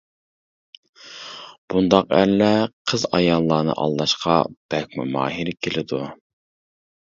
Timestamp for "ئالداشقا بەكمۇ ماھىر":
3.85-5.57